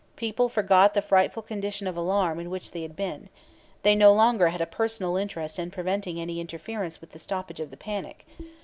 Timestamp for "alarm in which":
1.95-2.71